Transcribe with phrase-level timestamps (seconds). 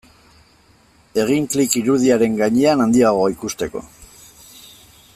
[1.25, 3.85] Egin klik irudiaren gainean handiagoa ikusteko.